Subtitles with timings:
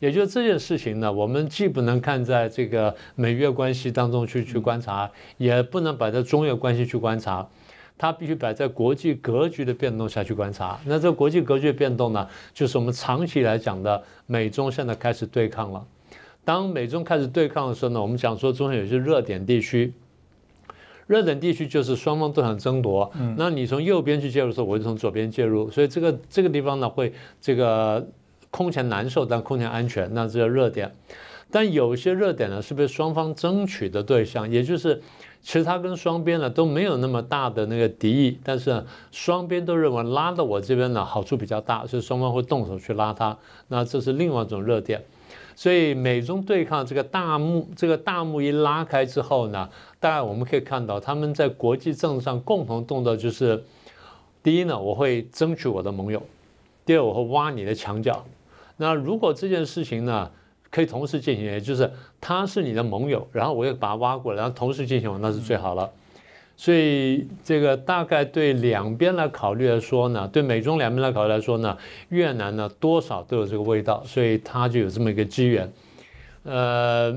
[0.00, 7.48] 也就是这件事情呢，我们既不能看在这个美越关系当中去去观察，也不能摆在中越关系去观察，
[7.98, 10.78] 它必须摆在国际格局的变动下去观察。
[10.86, 15.84] 那这个国际格局的变动呢，就是我们长期来讲的美中现在开始对抗了。
[16.44, 19.92] 当美中开始对抗的时候呢，我们讲说中间有些热点地区，
[21.08, 23.10] 热点地区就是双方都想争夺。
[23.18, 28.06] 嗯那你从右边去介入的时候，我就从左边介入，所以这个这个地方呢会这个。
[28.50, 30.92] 空前难受，但空前安全，那这个热点。
[31.50, 35.00] 但有些热点呢，是被双方争取的对象，也就是
[35.40, 43.38] 其实它跟双边呢都没有那么大的那个敌意，但是双边都认为拉到我这边呢好处比较大，所以双方会动手去拉它。
[43.68, 45.02] 那这是另外一种热点。
[45.56, 53.64] 所以美中对抗这个大幕，这个大幕一拉开之后呢，大概我们可以看到他们在国际政治上共同动作就是：
[54.42, 56.20] 第一呢，我会争取我的盟友；
[56.84, 58.24] 第二，我会挖你的墙角。
[58.78, 60.30] 那如果这件事情呢，
[60.70, 65.90] 可以同时进行，也就是他是你的盟友，然后我又把他挖过来，然后同时进行，那是最好了。
[66.56, 71.76] 所以这个大概对两边来考虑来说呢，对美中两边来考虑来说呢，
[72.08, 75.72] 越南呢多少都有这个味道，所以他就有这么一个机缘。
[76.44, 77.12] 呃，